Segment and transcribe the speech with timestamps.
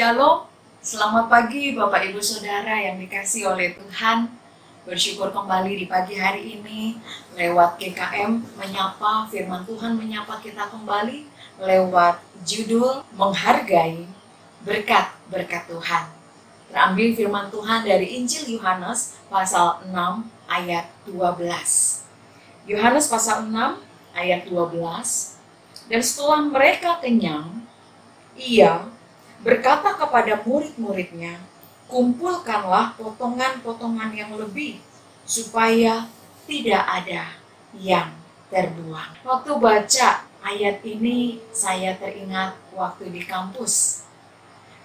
[0.00, 0.48] Shalom,
[0.80, 4.32] selamat pagi Bapak Ibu Saudara yang dikasih oleh Tuhan.
[4.88, 6.96] Bersyukur kembali di pagi hari ini
[7.36, 11.28] lewat GKM menyapa firman Tuhan menyapa kita kembali
[11.60, 12.16] lewat
[12.48, 14.08] judul menghargai
[14.64, 16.08] berkat-berkat Tuhan.
[16.72, 19.92] Terambil firman Tuhan dari Injil Yohanes pasal 6
[20.48, 21.44] ayat 12.
[22.64, 23.52] Yohanes pasal 6
[24.16, 24.64] ayat 12.
[25.92, 27.68] Dan setelah mereka kenyang,
[28.40, 28.88] ia
[29.40, 31.40] berkata kepada murid-muridnya,
[31.88, 34.78] kumpulkanlah potongan-potongan yang lebih
[35.24, 36.06] supaya
[36.44, 37.34] tidak ada
[37.74, 38.10] yang
[38.50, 39.22] terbuang.
[39.26, 40.08] Waktu baca
[40.42, 44.06] ayat ini saya teringat waktu di kampus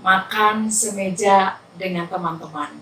[0.00, 2.76] makan semeja dengan teman-teman.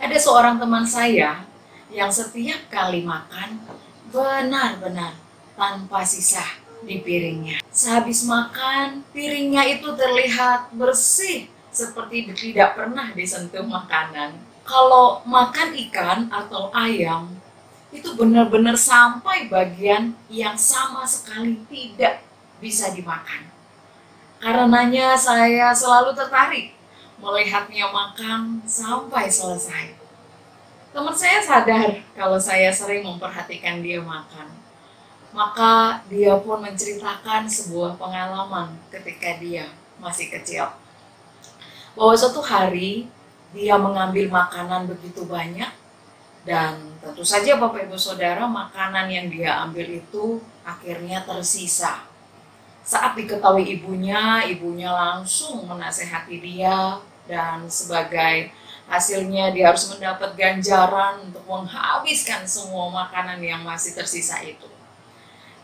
[0.00, 1.44] Ada seorang teman saya
[1.92, 3.60] yang setiap kali makan
[4.08, 5.12] benar-benar
[5.54, 7.60] tanpa sisa di piringnya.
[7.70, 14.36] Sehabis makan, piringnya itu terlihat bersih seperti tidak pernah disentuh makanan.
[14.66, 17.30] Kalau makan ikan atau ayam,
[17.90, 22.22] itu benar-benar sampai bagian yang sama sekali tidak
[22.62, 23.50] bisa dimakan.
[24.38, 26.72] Karenanya saya selalu tertarik
[27.20, 29.98] melihatnya makan sampai selesai.
[30.90, 34.59] Teman saya sadar kalau saya sering memperhatikan dia makan.
[35.30, 39.70] Maka dia pun menceritakan sebuah pengalaman ketika dia
[40.02, 40.66] masih kecil
[41.94, 43.10] bahwa suatu hari
[43.50, 45.70] dia mengambil makanan begitu banyak
[46.46, 52.06] dan tentu saja Bapak Ibu Saudara makanan yang dia ambil itu akhirnya tersisa.
[52.80, 56.96] Saat diketahui ibunya, ibunya langsung menasehati dia
[57.28, 58.50] dan sebagai
[58.88, 64.66] hasilnya dia harus mendapat ganjaran untuk menghabiskan semua makanan yang masih tersisa itu.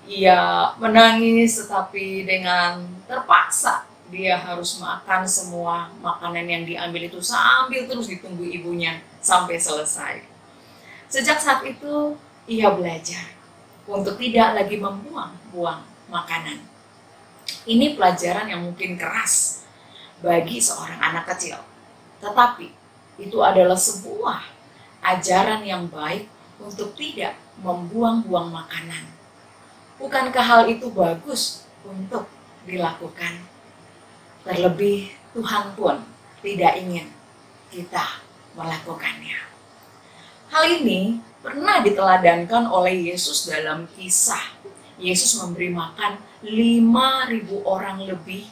[0.07, 8.07] Ia menangis tetapi dengan terpaksa dia harus makan semua makanan yang diambil itu sambil terus
[8.07, 10.23] ditunggu ibunya sampai selesai.
[11.11, 12.15] Sejak saat itu
[12.47, 13.35] ia belajar
[13.87, 16.63] untuk tidak lagi membuang-buang makanan.
[17.67, 19.67] Ini pelajaran yang mungkin keras
[20.23, 21.59] bagi seorang anak kecil.
[22.23, 22.71] Tetapi
[23.19, 24.43] itu adalah sebuah
[25.03, 26.31] ajaran yang baik
[26.63, 29.16] untuk tidak membuang-buang makanan.
[29.97, 32.29] Bukankah hal itu bagus untuk
[32.69, 33.41] dilakukan?
[34.45, 36.05] Terlebih Tuhan pun
[36.45, 37.09] tidak ingin
[37.73, 38.21] kita
[38.53, 39.41] melakukannya.
[40.53, 44.57] Hal ini pernah diteladankan oleh Yesus dalam kisah.
[44.97, 48.49] Yesus memberi makan 5.000 orang lebih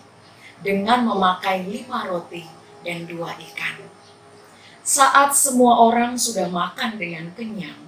[0.60, 2.44] dengan memakai lima roti
[2.84, 3.81] dan dua ikan.
[4.84, 7.81] Saat semua orang sudah makan dengan kenyang,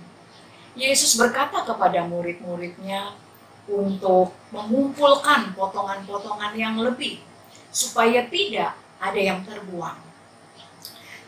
[0.73, 3.17] Yesus berkata kepada murid-muridnya
[3.67, 7.19] untuk mengumpulkan potongan-potongan yang lebih
[7.75, 9.99] supaya tidak ada yang terbuang.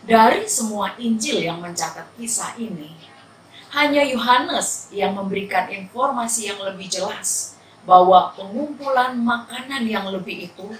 [0.08, 2.96] Dari semua Injil yang mencatat kisah ini,
[3.74, 10.72] hanya Yohanes yang memberikan informasi yang lebih jelas bahwa pengumpulan makanan yang lebih itu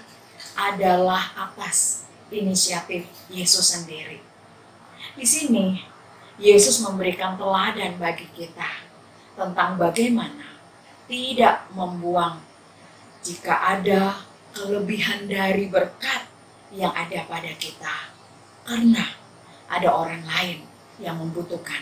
[0.56, 4.24] adalah atas inisiatif Yesus sendiri.
[5.12, 5.84] Di sini,
[6.40, 8.86] Yesus memberikan teladan bagi kita
[9.36, 10.47] tentang bagaimana
[11.08, 12.38] tidak membuang
[13.24, 14.20] jika ada
[14.52, 16.28] kelebihan dari berkat
[16.70, 18.12] yang ada pada kita.
[18.68, 19.04] Karena
[19.68, 20.68] ada orang lain
[21.00, 21.80] yang membutuhkan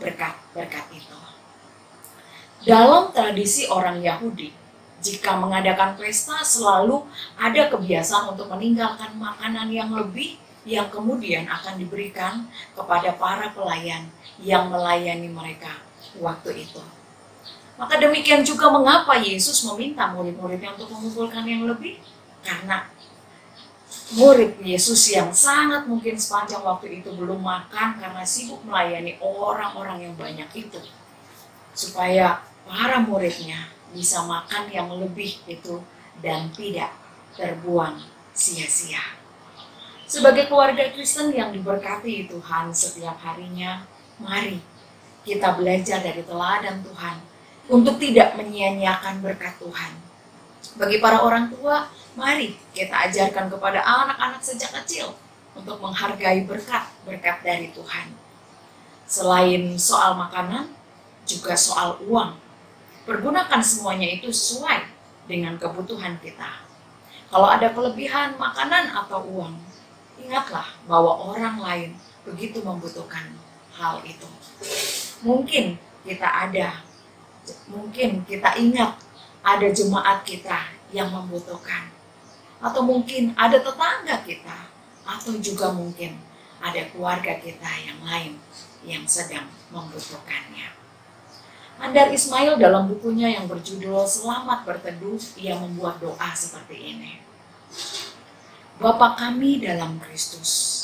[0.00, 1.18] berkat-berkat itu.
[2.62, 4.54] Dalam tradisi orang Yahudi,
[5.02, 7.04] jika mengadakan pesta selalu
[7.34, 14.06] ada kebiasaan untuk meninggalkan makanan yang lebih yang kemudian akan diberikan kepada para pelayan
[14.38, 15.74] yang melayani mereka
[16.22, 17.01] waktu itu.
[17.82, 21.98] Maka demikian juga mengapa Yesus meminta murid-muridnya untuk mengumpulkan yang lebih?
[22.38, 22.86] Karena
[24.14, 30.14] murid Yesus yang sangat mungkin sepanjang waktu itu belum makan karena sibuk melayani orang-orang yang
[30.14, 30.78] banyak itu.
[31.74, 35.82] Supaya para muridnya bisa makan yang lebih itu
[36.22, 36.94] dan tidak
[37.34, 37.98] terbuang
[38.30, 39.02] sia-sia.
[40.06, 43.82] Sebagai keluarga Kristen yang diberkati Tuhan setiap harinya,
[44.22, 44.62] mari
[45.26, 47.31] kita belajar dari teladan Tuhan
[47.70, 49.92] untuk tidak menyia-nyiakan berkat Tuhan.
[50.78, 51.86] Bagi para orang tua,
[52.16, 55.14] mari kita ajarkan kepada anak-anak sejak kecil
[55.52, 58.08] untuk menghargai berkat-berkat dari Tuhan.
[59.04, 60.72] Selain soal makanan,
[61.28, 62.34] juga soal uang.
[63.04, 64.88] Pergunakan semuanya itu sesuai
[65.28, 66.64] dengan kebutuhan kita.
[67.32, 69.54] Kalau ada kelebihan makanan atau uang,
[70.20, 71.90] ingatlah bahwa orang lain
[72.22, 73.34] begitu membutuhkan
[73.74, 74.28] hal itu.
[75.24, 76.84] Mungkin kita ada
[77.66, 78.98] mungkin kita ingat
[79.42, 81.90] ada jemaat kita yang membutuhkan.
[82.62, 84.70] atau mungkin ada tetangga kita,
[85.02, 86.14] atau juga mungkin
[86.62, 88.38] ada keluarga kita yang lain
[88.86, 90.70] yang sedang membutuhkannya.
[91.82, 97.18] Andar Ismail dalam bukunya yang berjudul Selamat Berteduh, ia membuat doa seperti ini.
[98.78, 100.78] Bapa kami dalam Kristus,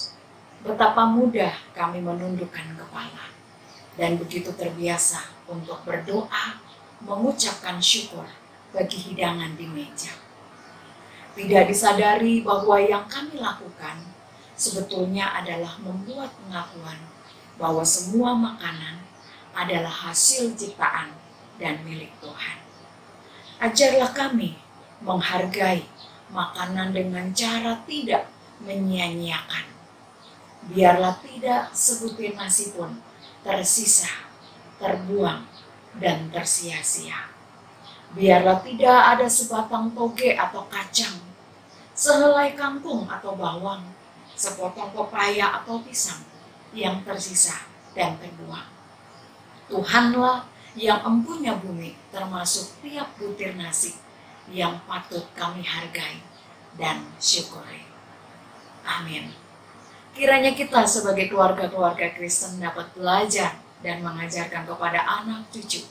[0.66, 3.37] betapa mudah kami menundukkan kepala
[3.98, 6.62] dan begitu terbiasa untuk berdoa,
[7.02, 8.24] mengucapkan syukur
[8.70, 10.14] bagi hidangan di meja.
[11.34, 14.06] Tidak disadari bahwa yang kami lakukan
[14.54, 16.98] sebetulnya adalah membuat pengakuan
[17.58, 19.02] bahwa semua makanan
[19.54, 21.10] adalah hasil ciptaan
[21.58, 22.58] dan milik Tuhan.
[23.58, 24.54] Ajarlah kami
[25.02, 25.82] menghargai
[26.30, 28.30] makanan dengan cara tidak
[28.62, 29.66] menyia-nyiakan.
[30.70, 32.98] Biarlah tidak sebutir nasi pun
[33.48, 34.12] tersisa,
[34.76, 35.40] terbuang,
[35.96, 37.32] dan tersia-sia.
[38.12, 41.16] Biarlah tidak ada sebatang toge atau kacang,
[41.96, 43.88] sehelai kangkung atau bawang,
[44.36, 46.20] sepotong pepaya atau pisang
[46.76, 47.56] yang tersisa
[47.96, 48.68] dan terbuang.
[49.72, 50.44] Tuhanlah
[50.76, 53.96] yang empunya bumi termasuk tiap butir nasi
[54.52, 56.20] yang patut kami hargai
[56.76, 57.84] dan syukuri.
[58.84, 59.47] Amin.
[60.16, 65.86] Kiranya kita sebagai keluarga-keluarga Kristen dapat belajar dan mengajarkan kepada anak cucu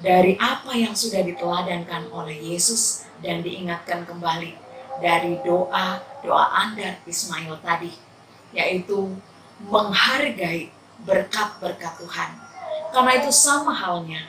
[0.00, 4.56] dari apa yang sudah diteladankan oleh Yesus dan diingatkan kembali
[5.00, 7.92] dari doa doa Andar Ismail tadi
[8.56, 9.12] yaitu
[9.68, 10.72] menghargai
[11.04, 12.30] berkat-berkat Tuhan.
[12.90, 14.24] Karena itu sama halnya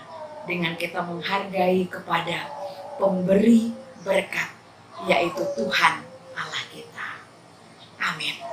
[0.46, 2.52] dengan kita menghargai kepada
[3.00, 3.72] pemberi
[4.04, 4.52] berkat
[5.08, 6.04] yaitu Tuhan
[6.36, 7.10] Allah kita.
[7.98, 8.51] Amin.